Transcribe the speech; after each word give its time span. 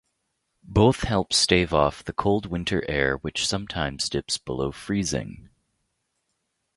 Both 0.63 1.03
help 1.03 1.31
stave 1.31 1.75
off 1.75 2.03
the 2.03 2.11
cold 2.11 2.47
winter 2.47 2.83
air 2.89 3.17
which 3.17 3.45
sometimes 3.45 4.09
dips 4.09 4.39
below 4.39 4.71
freezing. 4.71 5.49